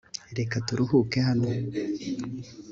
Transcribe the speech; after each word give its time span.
reka 0.37 0.55
turuhuke 0.67 1.17
hano 1.27 1.49